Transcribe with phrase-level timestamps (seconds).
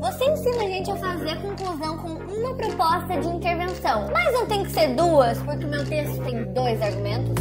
[0.00, 4.62] Você ensina a gente a fazer conclusão com uma proposta de intervenção, mas não tem
[4.64, 7.34] que ser duas, porque o meu texto tem dois argumentos?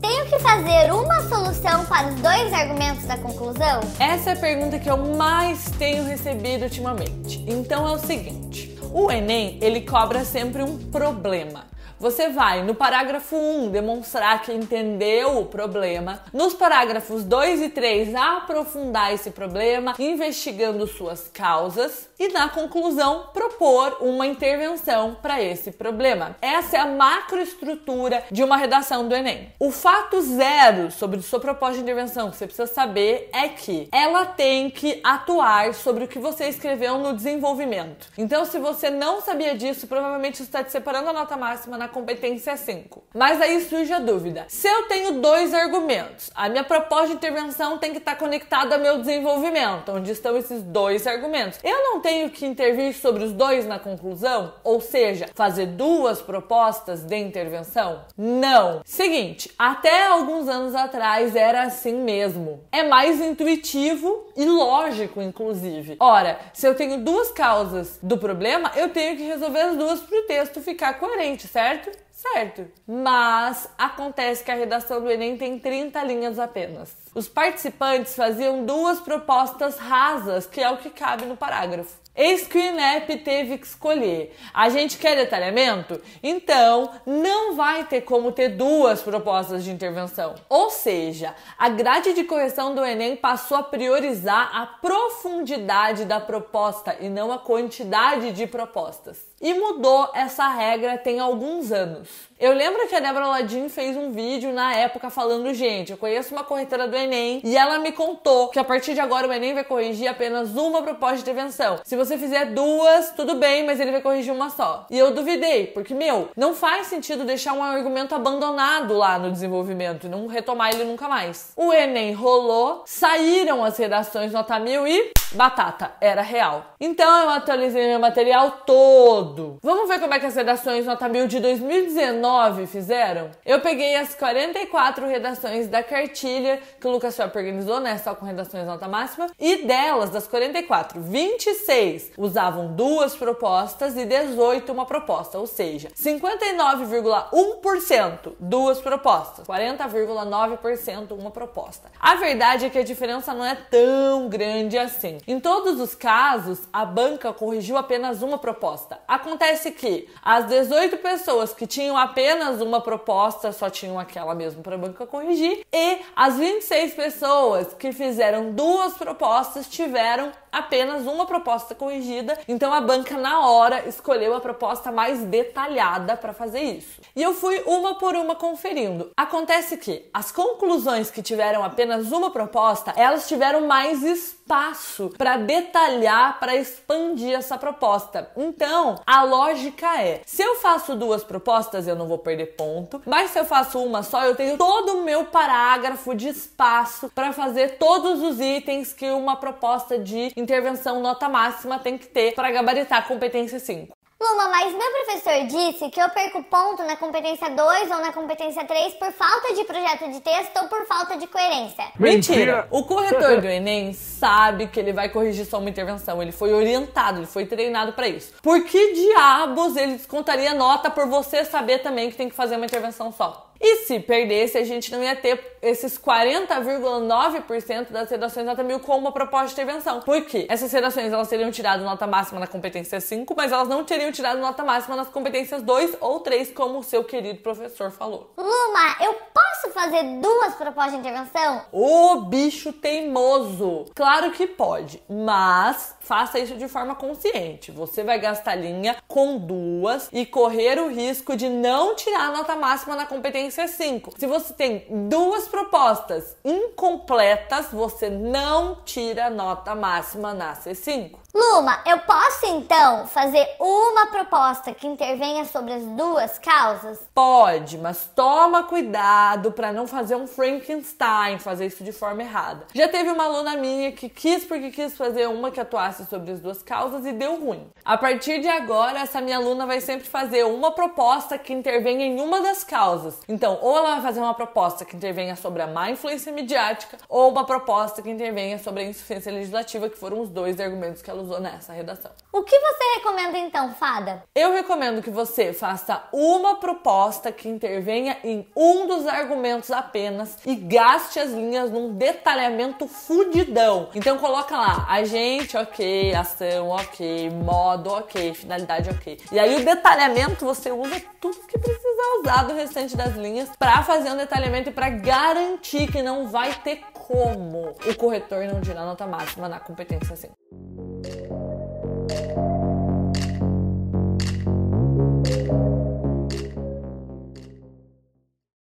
[0.00, 3.80] Tenho que fazer uma solução para os dois argumentos da conclusão?
[3.98, 7.44] Essa é a pergunta que eu mais tenho recebido ultimamente.
[7.48, 11.71] Então é o seguinte: o Enem ele cobra sempre um problema.
[12.02, 18.16] Você vai no parágrafo 1 demonstrar que entendeu o problema, nos parágrafos 2 e 3
[18.16, 26.34] aprofundar esse problema, investigando suas causas e na conclusão propor uma intervenção para esse problema.
[26.42, 29.52] Essa é a macroestrutura de uma redação do Enem.
[29.60, 34.26] O fato zero sobre sua proposta de intervenção que você precisa saber é que ela
[34.26, 38.08] tem que atuar sobre o que você escreveu no desenvolvimento.
[38.18, 42.56] Então, se você não sabia disso, provavelmente está te separando a nota máxima na competência
[42.56, 43.04] 5.
[43.14, 47.78] Mas aí surge a dúvida: se eu tenho dois argumentos, a minha proposta de intervenção
[47.78, 51.60] tem que estar conectada ao meu desenvolvimento, onde estão esses dois argumentos.
[51.62, 57.04] Eu não tenho que intervir sobre os dois na conclusão, ou seja, fazer duas propostas
[57.04, 58.04] de intervenção?
[58.16, 58.80] Não.
[58.84, 62.60] Seguinte, até alguns anos atrás era assim mesmo.
[62.72, 65.96] É mais intuitivo e lógico, inclusive.
[66.00, 70.18] Ora, se eu tenho duas causas do problema, eu tenho que resolver as duas para
[70.18, 71.71] o texto ficar coerente, certo?
[72.10, 72.70] Certo.
[72.86, 76.94] Mas acontece que a redação do Enem tem 30 linhas apenas.
[77.14, 82.00] Os participantes faziam duas propostas rasas, que é o que cabe no parágrafo.
[82.14, 84.36] Eis que o INEP teve que escolher.
[84.52, 85.98] A gente quer detalhamento?
[86.22, 90.34] Então, não vai ter como ter duas propostas de intervenção.
[90.46, 96.98] Ou seja, a grade de correção do Enem passou a priorizar a profundidade da proposta
[97.00, 99.31] e não a quantidade de propostas.
[99.42, 102.08] E mudou essa regra tem alguns anos.
[102.38, 106.34] Eu lembro que a Débora Ladin fez um vídeo na época falando, gente, eu conheço
[106.34, 109.54] uma corretora do Enem e ela me contou que a partir de agora o Enem
[109.54, 111.78] vai corrigir apenas uma proposta de intervenção.
[111.84, 114.86] Se você fizer duas, tudo bem, mas ele vai corrigir uma só.
[114.90, 120.06] E eu duvidei, porque, meu, não faz sentido deixar um argumento abandonado lá no desenvolvimento
[120.06, 121.52] e não retomar ele nunca mais.
[121.56, 126.66] O Enem rolou, saíram as redações nota mil e batata, era real.
[126.80, 129.31] Então eu atualizei meu material todo.
[129.62, 133.30] Vamos ver como é que as redações nota mil de 2019 fizeram?
[133.44, 138.26] Eu peguei as 44 redações da cartilha que o Lucas Schwab organizou, né, só com
[138.26, 145.38] redações nota máxima, e delas, das 44, 26 usavam duas propostas e 18 uma proposta,
[145.38, 151.90] ou seja, 59,1% duas propostas, 40,9% uma proposta.
[151.98, 155.18] A verdade é que a diferença não é tão grande assim.
[155.26, 158.98] Em todos os casos, a banca corrigiu apenas uma proposta.
[159.22, 164.74] Acontece que as 18 pessoas que tinham apenas uma proposta só tinham aquela mesmo para
[164.74, 171.74] a banca corrigir, e as 26 pessoas que fizeram duas propostas tiveram apenas uma proposta
[171.74, 172.38] corrigida.
[172.46, 177.00] Então a banca na hora escolheu a proposta mais detalhada para fazer isso.
[177.16, 179.10] E eu fui uma por uma conferindo.
[179.16, 186.38] Acontece que as conclusões que tiveram apenas uma proposta, elas tiveram mais espaço para detalhar,
[186.38, 188.30] para expandir essa proposta.
[188.36, 193.30] Então, a lógica é: se eu faço duas propostas, eu não vou perder ponto, mas
[193.30, 197.76] se eu faço uma só, eu tenho todo o meu parágrafo de espaço para fazer
[197.76, 203.00] todos os itens que uma proposta de intervenção nota máxima tem que ter para gabaritar
[203.00, 203.94] a competência 5.
[204.22, 208.64] Luma, mas meu professor disse que eu perco ponto na competência 2 ou na competência
[208.64, 211.86] 3 por falta de projeto de texto ou por falta de coerência.
[211.98, 212.68] Mentira!
[212.70, 216.22] O corretor do Enem sabe que ele vai corrigir só uma intervenção.
[216.22, 218.34] Ele foi orientado, ele foi treinado para isso.
[218.40, 222.66] Por que diabos ele descontaria nota por você saber também que tem que fazer uma
[222.66, 223.51] intervenção só?
[223.62, 228.98] E se perdesse, a gente não ia ter esses 40,9% das redações nota mil com
[228.98, 230.00] uma proposta de intervenção.
[230.00, 230.46] Por quê?
[230.50, 234.40] Essas redações elas teriam tirado nota máxima na competência 5, mas elas não teriam tirado
[234.40, 238.32] nota máxima nas competências 2 ou 3, como o seu querido professor falou.
[238.36, 241.64] Luma, eu posso fazer duas propostas de intervenção?
[241.70, 243.84] Ô bicho teimoso!
[243.94, 247.70] Claro que pode, mas faça isso de forma consciente.
[247.70, 252.56] Você vai gastar linha com duas e correr o risco de não tirar a nota
[252.56, 254.14] máxima na competência 5.
[254.18, 261.21] Se você tem duas propostas incompletas, você não tira nota máxima na C5.
[261.34, 266.98] Luma, eu posso então fazer uma proposta que intervenha sobre as duas causas?
[267.14, 272.66] Pode, mas toma cuidado para não fazer um Frankenstein, fazer isso de forma errada.
[272.74, 276.38] Já teve uma aluna minha que quis porque quis fazer uma que atuasse sobre as
[276.38, 277.66] duas causas e deu ruim.
[277.82, 282.20] A partir de agora, essa minha aluna vai sempre fazer uma proposta que intervenha em
[282.20, 283.18] uma das causas.
[283.26, 287.30] Então ou ela vai fazer uma proposta que intervenha sobre a má influência midiática, ou
[287.30, 291.21] uma proposta que intervenha sobre a insuficiência legislativa, que foram os dois argumentos que ela
[291.22, 292.10] usou nessa redação.
[292.32, 294.22] O que você recomenda então, Fada?
[294.34, 300.54] Eu recomendo que você faça uma proposta que intervenha em um dos argumentos apenas e
[300.54, 303.88] gaste as linhas num detalhamento fudidão.
[303.94, 309.20] Então coloca lá, agente ok, ação ok, modo ok, finalidade ok.
[309.30, 313.82] E aí o detalhamento você usa tudo que precisa usar do restante das linhas para
[313.82, 318.84] fazer um detalhamento e para garantir que não vai ter como o corretor não tirar
[318.84, 320.41] nota máxima na competência 5.